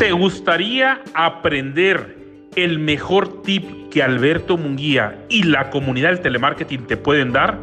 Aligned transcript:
¿Te 0.00 0.12
gustaría 0.12 1.02
aprender 1.12 2.16
el 2.56 2.78
mejor 2.78 3.42
tip 3.42 3.90
que 3.90 4.02
Alberto 4.02 4.56
Munguía 4.56 5.26
y 5.28 5.42
la 5.42 5.68
comunidad 5.68 6.08
del 6.08 6.20
telemarketing 6.20 6.86
te 6.86 6.96
pueden 6.96 7.32
dar? 7.32 7.58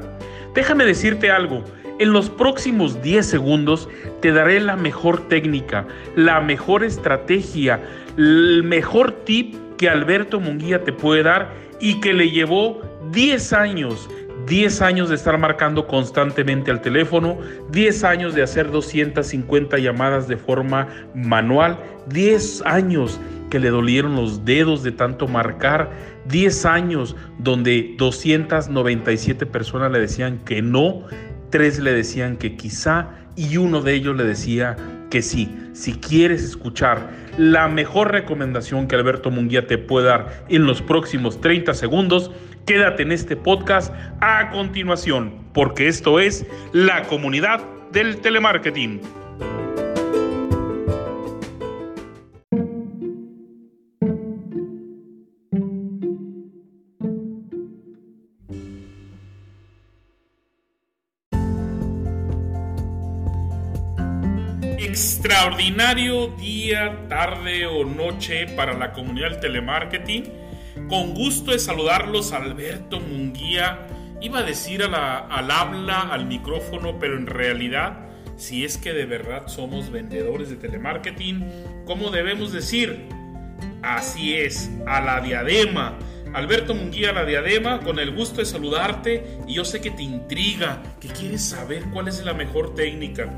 Déjame 0.54 0.86
decirte 0.86 1.32
algo. 1.32 1.64
En 1.98 2.14
los 2.14 2.30
próximos 2.30 3.02
10 3.02 3.26
segundos 3.26 3.90
te 4.22 4.32
daré 4.32 4.60
la 4.60 4.76
mejor 4.76 5.28
técnica, 5.30 5.88
la 6.16 6.40
mejor 6.40 6.84
estrategia, 6.84 7.82
el 8.18 8.62
mejor 8.64 9.14
tip 9.26 9.56
que 9.78 9.90
Alberto 9.90 10.40
Munguía 10.40 10.84
te 10.84 10.94
puede 10.94 11.24
dar 11.24 11.52
y 11.82 12.00
que 12.02 12.14
le 12.14 12.30
llevó 12.30 12.80
10 13.14 13.52
años 13.54 14.08
10 14.46 14.82
años 14.82 15.10
de 15.10 15.16
estar 15.16 15.38
marcando 15.38 15.88
constantemente 15.88 16.72
al 16.72 16.82
teléfono, 16.82 17.38
10 17.72 18.04
años 18.04 18.36
de 18.36 18.44
hacer 18.44 18.72
250 18.72 19.78
llamadas 19.80 20.28
de 20.28 20.38
forma 20.38 20.88
manual, 21.16 21.80
10 22.10 22.64
años 22.66 23.20
que 23.50 23.60
le 23.60 23.70
dolieron 23.70 24.16
los 24.16 24.46
dedos 24.46 24.84
de 24.84 24.92
tanto 24.92 25.28
marcar, 25.28 25.92
10 26.26 26.66
años 26.66 27.16
donde 27.40 27.96
297 27.98 29.46
personas 29.46 29.92
le 29.92 30.00
decían 30.00 30.40
que 30.46 30.62
no, 30.62 31.04
3 31.50 31.80
le 31.80 31.94
decían 31.94 32.38
que 32.38 32.56
quizá 32.56 33.10
y 33.36 33.58
uno 33.58 33.82
de 33.82 33.94
ellos 33.94 34.16
le 34.16 34.24
decía 34.24 34.76
que 35.10 35.22
sí. 35.22 35.56
Si 35.74 35.94
quieres 35.94 36.44
escuchar 36.44 37.10
la 37.38 37.68
mejor 37.68 38.12
recomendación 38.12 38.88
que 38.88 38.96
Alberto 38.96 39.30
Munguía 39.30 39.68
te 39.68 39.78
puede 39.78 40.08
dar 40.08 40.44
en 40.50 40.66
los 40.66 40.82
próximos 40.82 41.40
30 41.40 41.74
segundos, 41.76 42.32
Quédate 42.68 43.04
en 43.04 43.14
este 43.14 43.38
podcast 43.38 43.94
a 44.20 44.50
continuación, 44.50 45.34
porque 45.54 45.88
esto 45.88 46.20
es 46.20 46.46
la 46.74 47.04
comunidad 47.04 47.62
del 47.94 48.20
telemarketing. 48.20 49.00
Extraordinario 64.78 66.36
día, 66.36 67.08
tarde 67.08 67.66
o 67.66 67.86
noche 67.86 68.46
para 68.58 68.74
la 68.74 68.92
comunidad 68.92 69.32
del 69.32 69.40
telemarketing 69.40 70.47
con 70.88 71.14
gusto 71.14 71.52
de 71.52 71.60
saludarlos, 71.60 72.32
Alberto 72.32 73.00
Munguía. 73.00 73.88
Iba 74.22 74.40
a 74.40 74.44
decir 74.44 74.84
al 74.84 75.52
habla, 75.52 76.02
al 76.02 76.26
micrófono, 76.26 76.98
pero 77.00 77.18
en 77.18 77.28
realidad, 77.28 78.08
si 78.36 78.64
es 78.66 78.78
que 78.78 78.94
de 78.94 79.06
verdad 79.06 79.48
somos 79.48 79.92
vendedores 79.92 80.50
de 80.50 80.56
telemarketing, 80.56 81.46
¿cómo 81.86 82.10
debemos 82.10 82.52
decir? 82.52 83.10
Así 83.82 84.36
es, 84.36 84.72
a 84.88 85.02
la 85.02 85.22
diadema. 85.22 85.98
Alberto 86.34 86.74
Munguía, 86.74 87.12
a 87.12 87.14
la 87.14 87.26
diadema, 87.26 87.80
con 87.82 88.00
el 88.00 88.14
gusto 88.14 88.40
de 88.40 88.46
saludarte 88.46 89.40
y 89.48 89.56
yo 89.56 89.66
sé 89.66 89.82
que 89.82 89.92
te 89.92 90.04
intriga, 90.04 90.84
que 91.00 91.08
quieres 91.10 91.44
saber 91.44 91.84
cuál 91.94 92.08
es 92.08 92.24
la 92.24 92.34
mejor 92.34 92.76
técnica. 92.76 93.32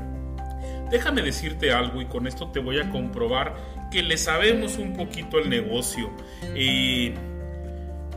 Déjame 0.90 1.22
decirte 1.22 1.72
algo 1.72 2.00
y 2.00 2.06
con 2.06 2.26
esto 2.26 2.50
te 2.50 2.58
voy 2.58 2.80
a 2.80 2.90
comprobar 2.90 3.54
que 3.90 4.02
le 4.02 4.16
sabemos 4.16 4.76
un 4.76 4.96
poquito 4.96 5.38
el 5.38 5.48
negocio. 5.48 6.10
Eh, 6.42 7.14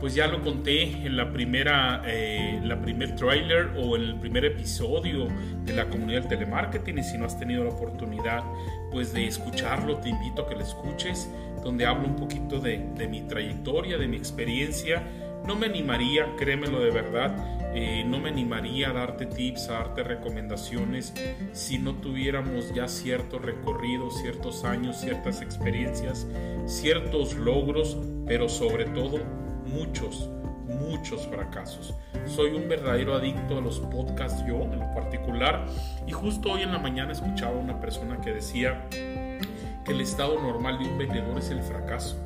pues 0.04 0.14
ya 0.14 0.26
lo 0.26 0.42
conté 0.42 0.82
en 0.82 1.16
la 1.16 1.32
primera, 1.32 2.02
eh, 2.06 2.60
la 2.62 2.78
primer 2.78 3.16
trailer 3.16 3.70
o 3.78 3.96
en 3.96 4.02
el 4.02 4.16
primer 4.16 4.44
episodio 4.44 5.28
de 5.64 5.72
la 5.72 5.88
comunidad 5.88 6.20
del 6.20 6.28
telemarketing 6.28 6.98
y 6.98 7.02
si 7.02 7.16
no 7.16 7.24
has 7.24 7.38
tenido 7.38 7.64
la 7.64 7.70
oportunidad 7.70 8.44
pues 8.90 9.14
de 9.14 9.26
escucharlo 9.26 9.96
te 9.96 10.10
invito 10.10 10.42
a 10.42 10.46
que 10.46 10.56
lo 10.56 10.60
escuches 10.60 11.30
donde 11.64 11.86
hablo 11.86 12.06
un 12.06 12.16
poquito 12.16 12.60
de, 12.60 12.76
mi 13.08 13.22
trayectoria, 13.22 13.96
de 13.96 14.06
mi 14.06 14.18
experiencia. 14.18 15.02
No 15.46 15.56
me 15.56 15.64
animaría, 15.64 16.36
créemelo 16.36 16.80
de 16.80 16.90
verdad, 16.90 17.72
eh, 17.74 18.04
no 18.06 18.20
me 18.20 18.28
animaría 18.28 18.90
a 18.90 18.92
darte 18.92 19.24
tips, 19.24 19.70
a 19.70 19.72
darte 19.72 20.02
recomendaciones 20.02 21.14
si 21.52 21.78
no 21.78 21.94
tuviéramos 21.94 22.74
ya 22.74 22.88
cierto 22.88 23.38
recorrido, 23.38 24.10
ciertos 24.10 24.64
años, 24.64 25.00
ciertas 25.00 25.40
experiencias, 25.40 26.26
ciertos 26.66 27.36
logros, 27.36 27.96
pero 28.26 28.50
sobre 28.50 28.84
todo 28.84 29.43
muchos, 29.74 30.30
muchos 30.68 31.26
fracasos. 31.26 31.94
Soy 32.26 32.52
un 32.52 32.68
verdadero 32.68 33.14
adicto 33.14 33.58
a 33.58 33.60
los 33.60 33.80
podcasts 33.80 34.44
yo 34.46 34.62
en 34.62 34.78
lo 34.78 34.94
particular 34.94 35.66
y 36.06 36.12
justo 36.12 36.52
hoy 36.52 36.62
en 36.62 36.72
la 36.72 36.78
mañana 36.78 37.12
escuchaba 37.12 37.56
a 37.56 37.60
una 37.60 37.80
persona 37.80 38.20
que 38.20 38.32
decía 38.32 38.86
que 38.90 39.92
el 39.92 40.00
estado 40.00 40.40
normal 40.40 40.78
de 40.78 40.88
un 40.88 40.98
vendedor 40.98 41.38
es 41.38 41.50
el 41.50 41.60
fracaso. 41.62 42.16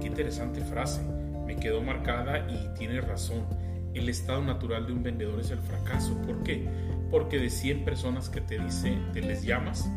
Qué 0.00 0.06
interesante 0.06 0.60
frase, 0.60 1.02
me 1.46 1.56
quedó 1.56 1.82
marcada 1.82 2.46
y 2.50 2.74
tiene 2.78 3.00
razón. 3.00 3.46
El 3.94 4.08
estado 4.08 4.42
natural 4.42 4.86
de 4.86 4.92
un 4.92 5.02
vendedor 5.02 5.40
es 5.40 5.50
el 5.50 5.60
fracaso. 5.60 6.20
¿Por 6.26 6.42
qué? 6.42 6.68
Porque 7.10 7.38
de 7.38 7.48
100 7.48 7.84
personas 7.84 8.28
que 8.28 8.40
te 8.40 8.58
dice, 8.58 8.98
te 9.12 9.20
les 9.20 9.42
llamas, 9.44 9.88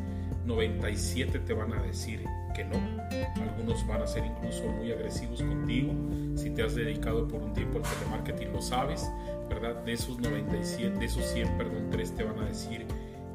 97 0.46 1.40
te 1.40 1.54
van 1.54 1.74
a 1.74 1.82
decir 1.82 2.24
que 2.56 2.64
no. 2.64 2.78
Algunos 3.68 3.86
van 3.86 4.02
a 4.02 4.08
ser 4.08 4.26
incluso 4.26 4.64
muy 4.70 4.94
agresivos 4.94 5.44
contigo. 5.44 5.94
Si 6.36 6.52
te 6.52 6.64
has 6.64 6.74
dedicado 6.74 7.28
por 7.28 7.42
un 7.42 7.52
tiempo 7.52 7.80
al 7.80 7.84
telemarketing 7.84 8.54
lo 8.54 8.62
sabes, 8.62 9.12
¿verdad? 9.50 9.84
De 9.84 9.92
esos 9.92 10.18
97, 10.20 10.98
de 10.98 11.06
esos 11.06 11.26
100, 11.26 11.58
perdón, 11.58 11.90
3 11.92 12.16
te 12.16 12.24
van 12.24 12.40
a 12.40 12.46
decir 12.46 12.86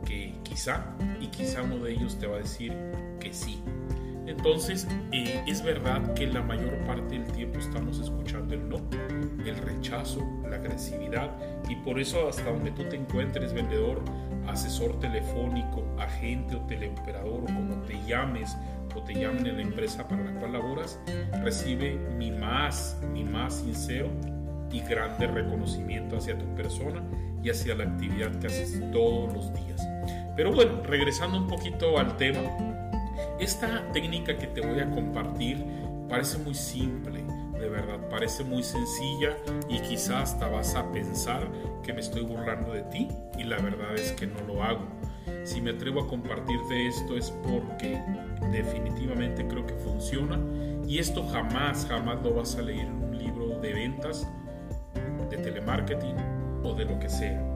que 0.06 0.34
quizá 0.42 0.86
y 1.20 1.26
quizá 1.26 1.62
uno 1.62 1.84
de 1.84 1.92
ellos 1.92 2.18
te 2.18 2.26
va 2.26 2.36
a 2.36 2.38
decir 2.38 2.72
que 3.20 3.34
sí. 3.34 3.62
Entonces, 4.26 4.88
eh, 5.10 5.44
es 5.46 5.62
verdad 5.62 6.14
que 6.14 6.26
la 6.26 6.40
mayor 6.40 6.78
parte 6.86 7.18
del 7.18 7.30
tiempo 7.32 7.58
estamos 7.58 7.98
escuchando 7.98 8.54
el 8.54 8.66
no, 8.66 8.80
el 9.44 9.56
rechazo, 9.58 10.26
la 10.48 10.56
agresividad, 10.56 11.30
y 11.68 11.76
por 11.76 12.00
eso 12.00 12.26
hasta 12.26 12.50
donde 12.50 12.70
tú 12.70 12.84
te 12.84 12.96
encuentres, 12.96 13.52
vendedor, 13.52 14.02
asesor 14.46 14.98
telefónico, 14.98 15.84
agente 15.98 16.56
o 16.56 16.60
teleoperador, 16.60 17.42
o 17.42 17.46
como 17.46 17.82
te 17.82 18.00
llames, 18.06 18.56
o 18.94 19.02
te 19.02 19.14
llamen 19.14 19.46
en 19.46 19.56
la 19.56 19.62
empresa 19.62 20.06
para 20.06 20.24
la 20.24 20.32
cual 20.38 20.52
laboras, 20.52 21.00
recibe 21.42 21.94
mi 22.16 22.30
más, 22.30 22.98
mi 23.12 23.24
más 23.24 23.56
sincero 23.56 24.08
y 24.70 24.80
grande 24.80 25.26
reconocimiento 25.26 26.16
hacia 26.16 26.38
tu 26.38 26.46
persona 26.54 27.02
y 27.42 27.50
hacia 27.50 27.74
la 27.74 27.84
actividad 27.84 28.38
que 28.38 28.46
haces 28.46 28.80
todos 28.92 29.32
los 29.32 29.52
días. 29.54 29.86
Pero 30.36 30.52
bueno, 30.52 30.82
regresando 30.84 31.38
un 31.38 31.46
poquito 31.46 31.98
al 31.98 32.16
tema, 32.16 32.40
esta 33.38 33.90
técnica 33.92 34.36
que 34.36 34.46
te 34.46 34.60
voy 34.60 34.80
a 34.80 34.90
compartir 34.90 35.64
parece 36.08 36.38
muy 36.38 36.54
simple, 36.54 37.24
de 37.58 37.68
verdad, 37.68 38.08
parece 38.08 38.44
muy 38.44 38.62
sencilla 38.62 39.36
y 39.68 39.78
quizás 39.80 40.32
hasta 40.32 40.48
vas 40.48 40.74
a 40.74 40.90
pensar 40.90 41.48
que 41.82 41.92
me 41.92 42.00
estoy 42.00 42.22
burlando 42.22 42.72
de 42.72 42.82
ti 42.84 43.08
y 43.38 43.44
la 43.44 43.58
verdad 43.58 43.94
es 43.94 44.12
que 44.12 44.26
no 44.26 44.40
lo 44.46 44.62
hago. 44.62 44.86
Si 45.44 45.60
me 45.60 45.70
atrevo 45.70 46.02
a 46.02 46.08
compartirte 46.08 46.86
esto 46.88 47.16
es 47.16 47.30
porque 47.30 48.00
definitivamente 48.50 49.46
creo 49.46 49.66
que 49.66 49.74
funciona 49.74 50.38
y 50.86 50.98
esto 50.98 51.26
jamás, 51.28 51.86
jamás 51.86 52.22
lo 52.22 52.34
vas 52.34 52.56
a 52.56 52.62
leer 52.62 52.86
en 52.86 53.04
un 53.04 53.18
libro 53.18 53.60
de 53.60 53.72
ventas, 53.72 54.26
de 55.30 55.36
telemarketing 55.36 56.16
o 56.64 56.74
de 56.74 56.84
lo 56.84 56.98
que 56.98 57.08
sea. 57.08 57.48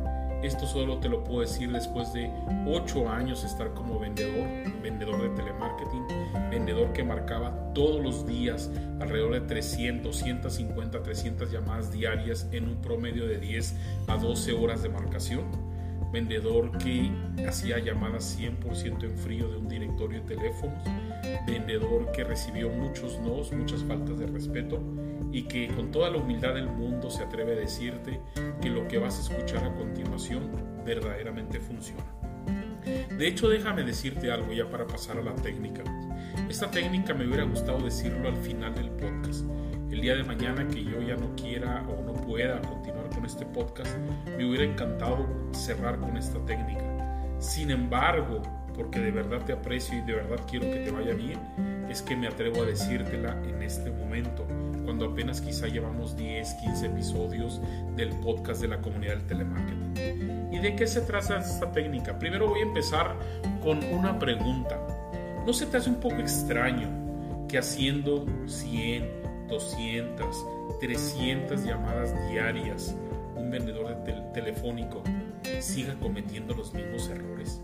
Esto 0.42 0.66
solo 0.66 0.98
te 0.98 1.08
lo 1.08 1.24
puedo 1.24 1.40
decir 1.40 1.72
después 1.72 2.12
de 2.12 2.30
8 2.66 3.08
años 3.08 3.42
estar 3.42 3.72
como 3.72 3.98
vendedor, 3.98 4.46
vendedor 4.82 5.22
de 5.22 5.30
telemarketing, 5.30 6.06
vendedor 6.50 6.92
que 6.92 7.02
marcaba 7.02 7.72
todos 7.74 8.02
los 8.02 8.26
días 8.26 8.70
alrededor 9.00 9.32
de 9.32 9.40
300, 9.40 10.14
150, 10.14 11.02
300 11.02 11.50
llamadas 11.50 11.90
diarias 11.90 12.48
en 12.52 12.68
un 12.68 12.80
promedio 12.80 13.26
de 13.26 13.38
10 13.38 13.74
a 14.08 14.16
12 14.16 14.52
horas 14.52 14.82
de 14.82 14.90
marcación 14.90 15.65
vendedor 16.16 16.78
que 16.78 17.10
hacía 17.46 17.78
llamadas 17.78 18.38
100% 18.40 19.04
en 19.04 19.18
frío 19.18 19.50
de 19.50 19.58
un 19.58 19.68
directorio 19.68 20.22
de 20.22 20.34
teléfonos, 20.34 20.82
vendedor 21.46 22.10
que 22.12 22.24
recibió 22.24 22.70
muchos 22.70 23.20
nos, 23.20 23.52
muchas 23.52 23.84
faltas 23.84 24.18
de 24.18 24.26
respeto 24.26 24.82
y 25.30 25.42
que 25.42 25.68
con 25.68 25.90
toda 25.90 26.08
la 26.08 26.16
humildad 26.16 26.54
del 26.54 26.68
mundo 26.68 27.10
se 27.10 27.22
atreve 27.22 27.52
a 27.52 27.56
decirte 27.56 28.18
que 28.62 28.70
lo 28.70 28.88
que 28.88 28.96
vas 28.96 29.18
a 29.18 29.30
escuchar 29.30 29.62
a 29.62 29.74
continuación 29.74 30.50
verdaderamente 30.86 31.60
funciona. 31.60 32.06
De 33.18 33.28
hecho, 33.28 33.50
déjame 33.50 33.82
decirte 33.82 34.30
algo 34.32 34.54
ya 34.54 34.70
para 34.70 34.86
pasar 34.86 35.18
a 35.18 35.22
la 35.22 35.34
técnica. 35.34 35.84
Esta 36.48 36.70
técnica 36.70 37.12
me 37.12 37.26
hubiera 37.26 37.44
gustado 37.44 37.78
decirlo 37.80 38.28
al 38.28 38.36
final 38.36 38.74
del 38.74 38.88
podcast. 38.88 39.44
El 39.96 40.02
día 40.02 40.14
de 40.14 40.24
mañana 40.24 40.68
que 40.68 40.84
yo 40.84 41.00
ya 41.00 41.16
no 41.16 41.34
quiera 41.36 41.82
o 41.88 42.02
no 42.02 42.12
pueda 42.12 42.60
continuar 42.60 43.08
con 43.08 43.24
este 43.24 43.46
podcast, 43.46 43.96
me 44.36 44.44
hubiera 44.44 44.62
encantado 44.62 45.26
cerrar 45.52 45.98
con 45.98 46.18
esta 46.18 46.38
técnica. 46.44 46.84
Sin 47.38 47.70
embargo, 47.70 48.42
porque 48.74 49.00
de 49.00 49.10
verdad 49.10 49.42
te 49.46 49.54
aprecio 49.54 49.96
y 49.96 50.02
de 50.02 50.16
verdad 50.16 50.38
quiero 50.50 50.66
que 50.66 50.80
te 50.80 50.90
vaya 50.90 51.14
bien, 51.14 51.40
es 51.88 52.02
que 52.02 52.14
me 52.14 52.26
atrevo 52.26 52.62
a 52.62 52.66
decírtela 52.66 53.42
en 53.48 53.62
este 53.62 53.90
momento, 53.90 54.46
cuando 54.84 55.06
apenas 55.06 55.40
quizá 55.40 55.66
llevamos 55.66 56.14
10, 56.14 56.46
15 56.56 56.86
episodios 56.88 57.62
del 57.96 58.10
podcast 58.16 58.60
de 58.60 58.68
la 58.68 58.82
comunidad 58.82 59.14
del 59.14 59.26
telemarketing. 59.26 60.52
¿Y 60.52 60.58
de 60.58 60.76
qué 60.76 60.86
se 60.86 61.00
trata 61.00 61.38
esta 61.38 61.72
técnica? 61.72 62.18
Primero 62.18 62.50
voy 62.50 62.60
a 62.60 62.64
empezar 62.64 63.16
con 63.62 63.82
una 63.82 64.18
pregunta. 64.18 64.78
¿No 65.46 65.54
se 65.54 65.64
te 65.64 65.78
hace 65.78 65.88
un 65.88 66.00
poco 66.00 66.16
extraño 66.16 67.06
que 67.48 67.58
haciendo 67.58 68.26
100, 68.46 69.15
200, 69.48 70.46
300 70.80 71.64
llamadas 71.64 72.14
diarias, 72.30 72.94
un 73.34 73.50
vendedor 73.50 74.02
de 74.04 74.12
telefónico 74.32 75.02
siga 75.60 75.94
cometiendo 76.00 76.54
los 76.54 76.72
mismos 76.74 77.08
errores? 77.08 77.60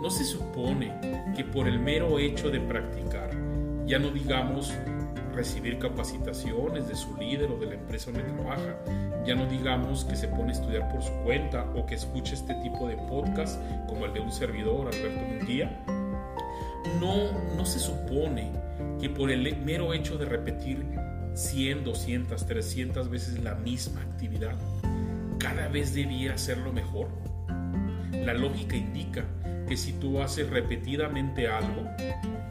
¿No 0.00 0.10
se 0.10 0.24
supone 0.24 0.92
que 1.36 1.44
por 1.44 1.66
el 1.66 1.78
mero 1.78 2.18
hecho 2.18 2.50
de 2.50 2.60
practicar, 2.60 3.30
ya 3.86 3.98
no 3.98 4.10
digamos 4.10 4.72
recibir 5.38 5.78
capacitaciones 5.78 6.88
de 6.88 6.96
su 6.96 7.16
líder 7.16 7.50
o 7.52 7.56
de 7.58 7.66
la 7.66 7.74
empresa 7.74 8.10
donde 8.10 8.28
trabaja. 8.32 8.76
Ya 9.24 9.36
no 9.36 9.46
digamos 9.46 10.04
que 10.04 10.16
se 10.16 10.26
pone 10.26 10.48
a 10.48 10.52
estudiar 10.52 10.90
por 10.90 11.00
su 11.00 11.12
cuenta 11.22 11.64
o 11.76 11.86
que 11.86 11.94
escuche 11.94 12.34
este 12.34 12.54
tipo 12.56 12.88
de 12.88 12.96
podcast 12.96 13.60
como 13.86 14.04
el 14.04 14.12
de 14.12 14.20
un 14.20 14.32
servidor, 14.32 14.88
Alberto 14.88 15.24
Munguía. 15.24 15.84
No, 17.00 17.30
no 17.56 17.64
se 17.64 17.78
supone 17.78 18.50
que 19.00 19.10
por 19.10 19.30
el 19.30 19.56
mero 19.64 19.94
hecho 19.94 20.18
de 20.18 20.24
repetir 20.24 20.84
100, 21.34 21.84
200, 21.84 22.46
300 22.46 23.08
veces 23.10 23.42
la 23.42 23.54
misma 23.54 24.02
actividad, 24.02 24.56
cada 25.38 25.68
vez 25.68 25.94
debía 25.94 26.34
hacerlo 26.34 26.72
mejor. 26.72 27.08
La 28.12 28.34
lógica 28.34 28.76
indica 28.76 29.24
que 29.68 29.76
si 29.76 29.92
tú 29.92 30.20
haces 30.20 30.48
repetidamente 30.50 31.48
algo, 31.48 31.84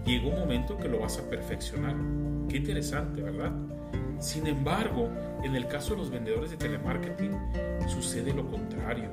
llega 0.05 0.27
un 0.27 0.39
momento 0.39 0.77
que 0.77 0.87
lo 0.87 0.99
vas 0.99 1.17
a 1.17 1.29
perfeccionar. 1.29 1.95
Qué 2.47 2.57
interesante, 2.57 3.21
¿verdad? 3.21 3.51
Sin 4.19 4.47
embargo, 4.47 5.09
en 5.43 5.55
el 5.55 5.67
caso 5.67 5.91
de 5.91 5.97
los 5.97 6.09
vendedores 6.09 6.51
de 6.51 6.57
telemarketing, 6.57 7.31
sucede 7.87 8.33
lo 8.33 8.47
contrario. 8.47 9.09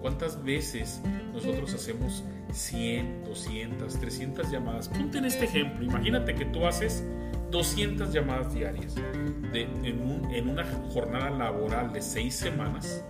¿Cuántas 0.00 0.42
veces 0.42 1.02
nosotros 1.34 1.74
hacemos 1.74 2.24
100, 2.52 3.24
200, 3.24 4.00
300 4.00 4.50
llamadas? 4.50 4.88
Ponte 4.88 5.18
en 5.18 5.26
este 5.26 5.44
ejemplo, 5.44 5.84
imagínate 5.84 6.34
que 6.34 6.46
tú 6.46 6.66
haces 6.66 7.04
200 7.50 8.12
llamadas 8.12 8.54
diarias 8.54 8.94
en, 9.52 9.84
en, 9.84 10.48
una 10.48 10.64
jornada 10.92 11.30
laboral 11.30 11.92
de 11.92 12.00
6 12.00 12.34
semanas, 12.34 13.04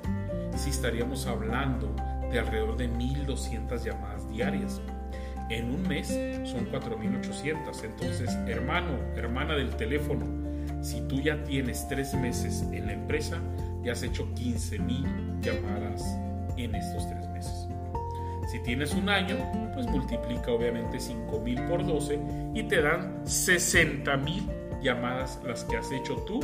si 0.57 0.71
estaríamos 0.71 1.27
hablando 1.27 1.95
de 2.31 2.39
alrededor 2.39 2.77
de 2.77 2.89
1200 2.89 3.85
llamadas 3.85 4.29
diarias 4.31 4.81
en 5.51 5.75
un 5.75 5.83
mes 5.83 6.09
son 6.49 6.71
4.800. 6.71 7.85
Entonces, 7.85 8.31
hermano, 8.47 8.97
hermana 9.17 9.55
del 9.55 9.75
teléfono, 9.77 10.25
si 10.83 11.01
tú 11.03 11.21
ya 11.21 11.43
tienes 11.45 11.87
tres 11.89 12.15
meses 12.15 12.65
en 12.73 12.87
la 12.87 12.93
empresa, 12.93 13.39
ya 13.83 13.93
has 13.93 14.03
hecho 14.03 14.29
15.000 14.35 15.41
llamadas 15.41 16.05
en 16.57 16.75
estos 16.75 17.09
tres 17.09 17.29
meses. 17.31 17.67
Si 18.51 18.59
tienes 18.59 18.95
un 18.95 19.09
año, 19.09 19.37
pues 19.75 19.87
multiplica 19.87 20.51
obviamente 20.51 20.99
5.000 20.99 21.69
por 21.69 21.87
12 21.87 22.19
y 22.53 22.65
te 22.65 22.83
dan 22.83 23.25
60.000 23.25 24.83
llamadas 24.83 25.41
las 25.47 25.63
que 25.63 25.77
has 25.77 25.93
hecho 25.93 26.17
tú 26.27 26.41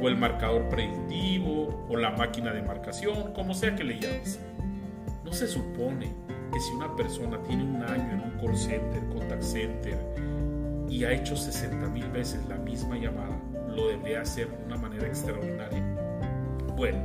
o 0.00 0.08
el 0.08 0.16
marcador 0.16 0.70
predictivo 0.70 1.84
o 1.86 1.96
la 1.98 2.12
máquina 2.12 2.54
de 2.54 2.62
marcación, 2.62 3.34
como 3.34 3.52
sea 3.52 3.76
que 3.76 3.84
le 3.84 4.00
llames. 4.00 4.40
No 5.22 5.34
se 5.34 5.46
supone 5.46 6.10
que 6.50 6.60
si 6.60 6.72
una 6.72 6.96
persona 6.96 7.38
tiene 7.42 7.64
un 7.64 7.82
año 7.82 8.10
en 8.10 8.20
un 8.20 8.38
call 8.40 8.56
center, 8.56 9.06
contact 9.10 9.42
center 9.42 9.98
y 10.88 11.04
ha 11.04 11.12
hecho 11.12 11.36
60 11.36 11.88
mil 11.88 12.08
veces 12.08 12.42
la 12.48 12.56
misma 12.56 12.96
llamada, 12.96 13.38
lo 13.68 13.88
debería 13.88 14.22
hacer 14.22 14.48
de 14.48 14.64
una 14.64 14.78
manera 14.78 15.06
extraordinaria. 15.06 15.84
Bueno, 16.74 16.98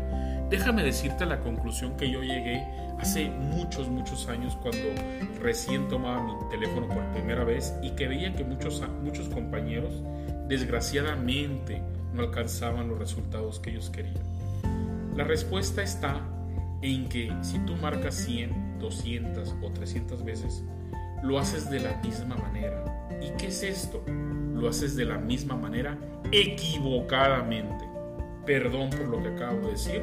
déjame 0.57 0.83
decirte 0.83 1.25
la 1.25 1.41
conclusión 1.41 1.97
que 1.97 2.09
yo 2.09 2.21
llegué 2.21 2.65
hace 2.97 3.29
muchos, 3.29 3.89
muchos 3.89 4.29
años 4.29 4.57
cuando 4.61 4.87
recién 5.41 5.89
tomaba 5.89 6.23
mi 6.23 6.49
teléfono 6.49 6.87
por 6.87 7.03
primera 7.11 7.43
vez 7.43 7.73
y 7.83 7.91
que 7.91 8.07
veía 8.07 8.33
que 8.33 8.45
muchos, 8.45 8.81
muchos 9.03 9.27
compañeros 9.27 10.01
desgraciadamente 10.47 11.81
no 12.13 12.23
alcanzaban 12.23 12.87
los 12.87 12.97
resultados 12.97 13.59
que 13.59 13.71
ellos 13.71 13.89
querían. 13.89 14.15
La 15.13 15.25
respuesta 15.25 15.83
está 15.83 16.21
en 16.81 17.09
que 17.09 17.33
si 17.41 17.59
tú 17.59 17.75
marcas 17.75 18.15
100, 18.15 18.79
200 18.79 19.55
o 19.61 19.71
300 19.71 20.23
veces, 20.23 20.63
lo 21.21 21.37
haces 21.37 21.69
de 21.69 21.81
la 21.81 21.97
misma 21.97 22.37
manera. 22.37 23.09
¿Y 23.21 23.35
qué 23.37 23.47
es 23.47 23.61
esto? 23.61 24.05
Lo 24.07 24.69
haces 24.69 24.95
de 24.95 25.03
la 25.03 25.17
misma 25.17 25.57
manera 25.57 25.97
equivocadamente. 26.31 27.83
Perdón 28.45 28.89
por 28.91 29.07
lo 29.07 29.21
que 29.21 29.29
acabo 29.29 29.65
de 29.65 29.71
decir. 29.71 30.01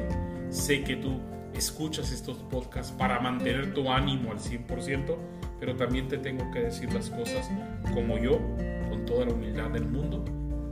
Sé 0.53 0.83
que 0.83 0.95
tú 0.95 1.19
escuchas 1.55 2.11
estos 2.11 2.37
podcasts 2.37 2.91
para 2.91 3.19
mantener 3.19 3.73
tu 3.73 3.89
ánimo 3.89 4.31
al 4.31 4.37
100%, 4.37 5.17
pero 5.59 5.75
también 5.75 6.07
te 6.07 6.19
tengo 6.19 6.49
que 6.51 6.59
decir 6.59 6.93
las 6.93 7.09
cosas 7.09 7.49
como 7.91 8.19
yo, 8.19 8.37
con 8.87 9.03
toda 9.03 9.25
la 9.25 9.33
humildad 9.33 9.71
del 9.71 9.87
mundo, 9.87 10.23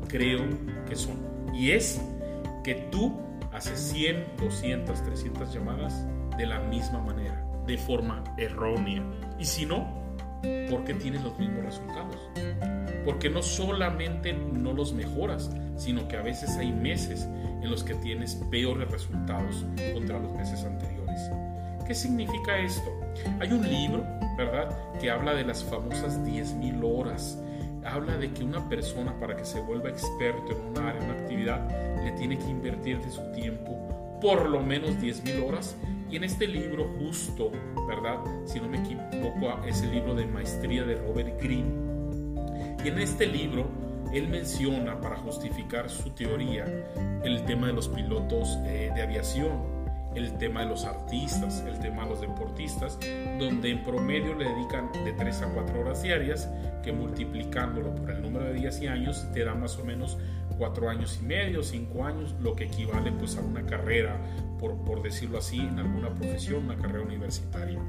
creo 0.07 0.43
que 0.87 0.95
son. 0.95 1.17
Y 1.51 1.71
es 1.71 1.99
que 2.63 2.75
tú 2.91 3.19
hace 3.51 3.75
100, 3.75 4.37
200, 4.37 5.03
300 5.03 5.51
llamadas 5.51 6.05
de 6.37 6.45
la 6.45 6.59
misma 6.59 7.01
manera, 7.01 7.43
de 7.65 7.75
forma 7.79 8.23
errónea. 8.37 9.03
Y 9.39 9.45
si 9.45 9.65
no, 9.65 10.15
¿por 10.69 10.83
qué 10.83 10.93
tienes 10.93 11.23
los 11.23 11.39
mismos 11.39 11.65
resultados? 11.65 12.17
Porque 13.03 13.31
no 13.31 13.41
solamente 13.41 14.31
no 14.31 14.73
los 14.73 14.93
mejoras, 14.93 15.49
sino 15.81 16.07
que 16.07 16.15
a 16.15 16.21
veces 16.21 16.51
hay 16.57 16.71
meses 16.71 17.27
en 17.61 17.71
los 17.71 17.83
que 17.83 17.95
tienes 17.95 18.35
peores 18.51 18.89
resultados 18.89 19.65
contra 19.93 20.19
los 20.19 20.31
meses 20.33 20.63
anteriores. 20.63 21.19
¿Qué 21.87 21.95
significa 21.95 22.59
esto? 22.59 22.91
Hay 23.39 23.51
un 23.51 23.67
libro, 23.67 24.05
¿verdad?, 24.37 24.69
que 24.99 25.09
habla 25.09 25.33
de 25.33 25.43
las 25.43 25.63
famosas 25.63 26.19
10.000 26.19 26.81
horas 26.83 27.37
habla 27.83 28.15
de 28.15 28.31
que 28.31 28.43
una 28.43 28.69
persona 28.69 29.19
para 29.19 29.35
que 29.35 29.43
se 29.43 29.59
vuelva 29.59 29.89
experto 29.89 30.51
en 30.51 30.61
un 30.61 30.77
área, 30.77 31.01
una 31.01 31.13
actividad, 31.13 31.67
le 32.03 32.11
tiene 32.11 32.37
que 32.37 32.45
invertir 32.45 32.99
de 33.01 33.09
su 33.09 33.21
tiempo 33.31 34.19
por 34.21 34.47
lo 34.47 34.61
menos 34.61 34.91
10.000 34.91 35.43
horas. 35.43 35.75
Y 36.09 36.17
en 36.17 36.23
este 36.23 36.45
libro 36.45 36.87
justo, 36.99 37.51
¿verdad? 37.87 38.19
Si 38.45 38.59
no 38.59 38.67
me 38.67 38.77
equivoco, 38.77 39.65
es 39.65 39.81
el 39.81 39.91
libro 39.91 40.13
de 40.13 40.25
maestría 40.27 40.83
de 40.83 40.95
Robert 40.95 41.41
Greene. 41.41 41.73
Y 42.83 42.89
en 42.89 42.99
este 42.99 43.25
libro, 43.25 43.65
él 44.13 44.27
menciona 44.27 44.99
para 44.99 45.17
justificar 45.17 45.89
su 45.89 46.09
teoría 46.11 46.65
el 47.23 47.43
tema 47.45 47.67
de 47.67 47.73
los 47.73 47.87
pilotos 47.87 48.57
eh, 48.65 48.91
de 48.93 49.01
aviación 49.01 49.81
el 50.15 50.37
tema 50.37 50.61
de 50.61 50.67
los 50.67 50.85
artistas, 50.85 51.63
el 51.67 51.79
tema 51.79 52.03
de 52.03 52.09
los 52.09 52.21
deportistas, 52.21 52.99
donde 53.39 53.71
en 53.71 53.83
promedio 53.83 54.35
le 54.35 54.45
dedican 54.45 54.91
de 55.05 55.13
3 55.13 55.41
a 55.41 55.45
4 55.53 55.79
horas 55.79 56.03
diarias, 56.03 56.49
que 56.83 56.91
multiplicándolo 56.91 57.95
por 57.95 58.11
el 58.11 58.21
número 58.21 58.45
de 58.45 58.53
días 58.53 58.81
y 58.81 58.87
años 58.87 59.25
te 59.33 59.43
da 59.43 59.55
más 59.55 59.77
o 59.77 59.85
menos 59.85 60.17
4 60.57 60.89
años 60.89 61.19
y 61.21 61.25
medio, 61.25 61.63
5 61.63 62.05
años, 62.05 62.35
lo 62.41 62.55
que 62.55 62.65
equivale 62.65 63.11
pues 63.11 63.37
a 63.37 63.41
una 63.41 63.65
carrera, 63.65 64.17
por, 64.59 64.75
por 64.83 65.01
decirlo 65.01 65.37
así, 65.37 65.59
en 65.59 65.79
alguna 65.79 66.09
profesión, 66.09 66.65
una 66.65 66.75
carrera 66.75 67.03
universitaria. 67.03 67.79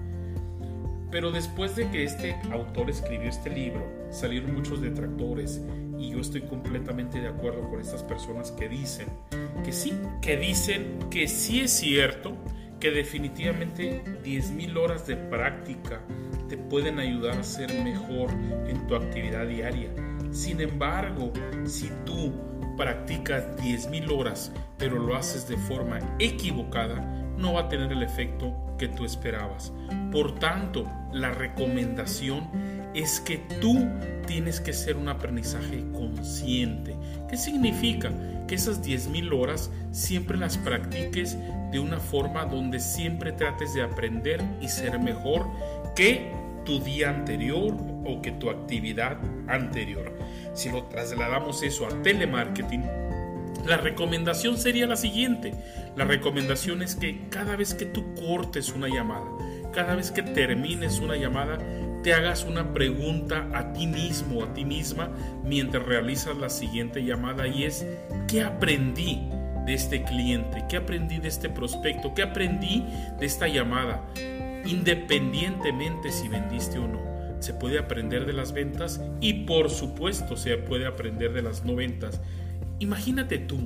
Pero 1.11 1.31
después 1.31 1.77
de 1.77 1.91
que 1.91 2.05
este 2.05 2.37
autor 2.51 2.89
escribió 2.89 3.29
este 3.29 3.51
libro, 3.51 3.85
salieron 4.11 4.55
muchos 4.55 4.81
detractores 4.81 5.61
y 6.03 6.11
yo 6.11 6.19
estoy 6.19 6.43
completamente 6.43 7.21
de 7.21 7.29
acuerdo 7.29 7.69
con 7.71 7.81
estas 7.81 8.03
personas 8.03 8.51
que 8.51 8.69
dicen 8.69 9.07
que 9.65 9.73
sí, 9.73 9.95
que 10.21 10.37
dicen 10.37 10.99
que 11.11 11.29
sí 11.29 11.61
es 11.61 11.71
cierto 11.71 12.37
que 12.81 12.91
definitivamente 12.91 14.03
10.000 14.25 14.77
horas 14.77 15.07
de 15.07 15.15
práctica 15.15 16.01
te 16.49 16.57
pueden 16.57 16.99
ayudar 16.99 17.39
a 17.39 17.45
ser 17.45 17.73
mejor 17.85 18.31
en 18.67 18.85
tu 18.89 18.97
actividad 18.97 19.47
diaria. 19.47 19.91
Sin 20.33 20.61
embargo, 20.61 21.33
si 21.65 21.89
tú 22.05 22.33
practicas 22.77 23.45
10.000 23.59 24.11
horas 24.11 24.53
pero 24.79 24.99
lo 24.99 25.15
haces 25.15 25.47
de 25.47 25.57
forma 25.57 26.01
equivocada, 26.19 26.97
no 27.39 27.53
va 27.53 27.63
a 27.63 27.69
tener 27.69 27.93
el 27.93 28.03
efecto 28.03 28.53
que 28.77 28.89
tú 28.89 29.05
esperabas. 29.05 29.73
Por 30.11 30.35
tanto, 30.41 30.91
la 31.13 31.31
recomendación 31.31 32.49
es 32.95 33.21
que 33.21 33.39
tú 33.61 33.89
tienes 34.27 34.61
que 34.61 34.73
ser 34.73 34.97
un 34.97 35.09
aprendizaje 35.09 35.85
consciente. 35.93 36.95
¿Qué 37.29 37.37
significa? 37.37 38.11
Que 38.47 38.55
esas 38.55 38.83
10.000 38.83 39.33
horas 39.33 39.71
siempre 39.91 40.37
las 40.37 40.59
practiques 40.59 41.37
de 41.71 41.81
una 41.81 41.99
forma 41.99 42.45
donde 42.45 42.81
siempre 42.81 43.33
trates 43.33 43.75
de 43.75 43.83
aprender 43.83 44.43
y 44.61 44.69
ser 44.69 44.99
mejor 44.99 45.47
que 45.97 46.31
tu 46.65 46.79
día 46.81 47.11
anterior 47.11 47.75
o 48.05 48.21
que 48.23 48.33
tu 48.33 48.51
actividad 48.51 49.19
anterior. 49.49 50.13
Si 50.55 50.71
lo 50.71 50.85
trasladamos 50.85 51.63
eso 51.63 51.87
a 51.87 52.03
telemarketing, 52.03 52.85
la 53.67 53.77
recomendación 53.77 54.59
sería 54.59 54.87
la 54.87 54.97
siguiente. 54.97 55.55
La 55.97 56.05
recomendación 56.05 56.83
es 56.83 56.97
que 56.97 57.29
cada 57.31 57.57
vez 57.57 57.75
que 57.75 57.87
tú 57.87 58.15
cortes 58.15 58.73
una 58.73 58.89
llamada, 58.89 59.27
cada 59.73 59.95
vez 59.95 60.11
que 60.11 60.23
termines 60.23 60.99
una 60.99 61.17
llamada, 61.17 61.59
te 62.03 62.13
hagas 62.13 62.45
una 62.45 62.73
pregunta 62.73 63.49
a 63.55 63.73
ti 63.73 63.87
mismo, 63.87 64.43
a 64.43 64.53
ti 64.53 64.65
misma, 64.65 65.11
mientras 65.45 65.85
realizas 65.85 66.37
la 66.37 66.51
siguiente 66.51 67.05
llamada 67.05 67.47
y 67.47 67.65
es, 67.65 67.87
¿qué 68.29 68.43
aprendí 68.43 69.21
de 69.67 69.75
este 69.75 70.03
cliente? 70.03 70.65
¿Qué 70.69 70.77
aprendí 70.77 71.19
de 71.19 71.29
este 71.29 71.49
prospecto? 71.49 72.13
¿Qué 72.15 72.23
aprendí 72.23 72.85
de 73.19 73.27
esta 73.27 73.47
llamada? 73.47 74.05
Independientemente 74.65 76.11
si 76.11 76.29
vendiste 76.29 76.79
o 76.79 76.89
no. 76.89 77.13
se 77.41 77.55
puede 77.55 77.81
aprender 77.81 78.25
de 78.25 78.33
las 78.33 78.53
ventas 78.53 79.01
y 79.21 79.33
por 79.47 79.69
supuesto 79.69 80.37
se 80.37 80.57
puede 80.59 80.87
aprender 80.87 81.33
de 81.33 81.43
las 81.43 81.65
no 81.65 81.75
ventas. 81.75 82.21
Imagínate 82.79 83.39
tú 83.39 83.59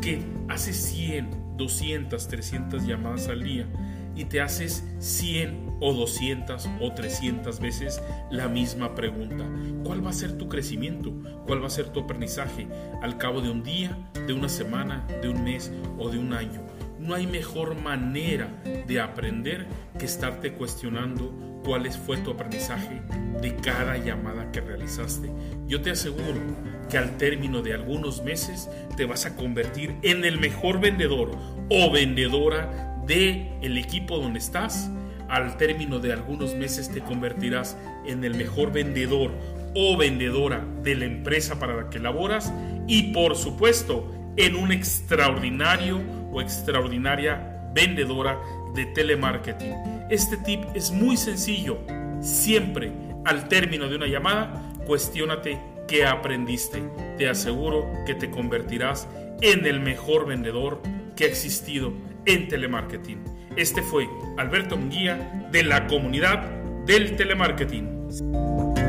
que 0.00 0.20
haces 0.48 0.76
100, 0.76 1.56
200, 1.56 2.26
300 2.26 2.84
llamadas 2.84 3.28
al 3.28 3.44
día 3.44 3.66
y 4.14 4.24
te 4.26 4.40
haces 4.40 4.84
100 4.98 5.76
o 5.80 5.92
200 5.92 6.68
o 6.80 6.92
300 6.92 7.60
veces 7.60 8.00
la 8.30 8.48
misma 8.48 8.94
pregunta. 8.94 9.44
¿Cuál 9.84 10.04
va 10.04 10.10
a 10.10 10.14
ser 10.14 10.38
tu 10.38 10.48
crecimiento? 10.48 11.12
¿Cuál 11.46 11.62
va 11.62 11.66
a 11.66 11.70
ser 11.70 11.88
tu 11.88 12.00
aprendizaje 12.00 12.68
al 13.02 13.18
cabo 13.18 13.40
de 13.40 13.50
un 13.50 13.62
día, 13.62 13.96
de 14.26 14.32
una 14.32 14.48
semana, 14.48 15.06
de 15.22 15.28
un 15.28 15.42
mes 15.44 15.72
o 15.98 16.08
de 16.10 16.18
un 16.18 16.32
año? 16.32 16.60
No 16.98 17.14
hay 17.14 17.26
mejor 17.26 17.74
manera 17.80 18.48
de 18.86 19.00
aprender 19.00 19.66
que 19.98 20.04
estarte 20.04 20.52
cuestionando 20.52 21.32
cuál 21.64 21.90
fue 21.90 22.16
tu 22.18 22.30
aprendizaje 22.30 23.02
de 23.40 23.56
cada 23.56 23.96
llamada 23.96 24.52
que 24.52 24.60
realizaste. 24.60 25.30
Yo 25.66 25.82
te 25.82 25.90
aseguro 25.90 26.40
que 26.88 26.98
al 26.98 27.16
término 27.16 27.60
de 27.62 27.74
algunos 27.74 28.22
meses 28.22 28.68
te 28.96 29.04
vas 29.04 29.26
a 29.26 29.34
convertir 29.34 29.96
en 30.02 30.24
el 30.24 30.38
mejor 30.38 30.80
vendedor 30.80 31.32
o 31.70 31.90
vendedora 31.90 32.91
de 33.06 33.52
el 33.62 33.78
equipo 33.78 34.18
donde 34.18 34.38
estás, 34.38 34.90
al 35.28 35.56
término 35.56 35.98
de 35.98 36.12
algunos 36.12 36.54
meses 36.54 36.90
te 36.90 37.00
convertirás 37.00 37.76
en 38.06 38.24
el 38.24 38.34
mejor 38.34 38.72
vendedor 38.72 39.30
o 39.74 39.96
vendedora 39.96 40.64
de 40.82 40.94
la 40.94 41.06
empresa 41.06 41.58
para 41.58 41.74
la 41.74 41.90
que 41.90 41.98
laboras 41.98 42.52
y 42.86 43.14
por 43.14 43.36
supuesto 43.36 44.10
en 44.36 44.56
un 44.56 44.72
extraordinario 44.72 46.00
o 46.30 46.40
extraordinaria 46.40 47.70
vendedora 47.74 48.38
de 48.74 48.86
telemarketing. 48.86 49.72
Este 50.10 50.36
tip 50.38 50.64
es 50.74 50.90
muy 50.90 51.16
sencillo. 51.16 51.78
Siempre 52.20 52.92
al 53.24 53.48
término 53.48 53.88
de 53.88 53.96
una 53.96 54.06
llamada, 54.06 54.62
cuestiónate 54.86 55.58
qué 55.88 56.04
aprendiste. 56.04 56.82
Te 57.16 57.28
aseguro 57.28 57.90
que 58.06 58.14
te 58.14 58.30
convertirás 58.30 59.08
en 59.40 59.66
el 59.66 59.80
mejor 59.80 60.26
vendedor 60.26 60.82
existido 61.26 61.92
en 62.26 62.48
telemarketing. 62.48 63.18
Este 63.56 63.82
fue 63.82 64.08
Alberto 64.38 64.76
Munguía 64.76 65.48
de 65.50 65.62
la 65.62 65.86
comunidad 65.86 66.48
del 66.86 67.16
telemarketing. 67.16 68.81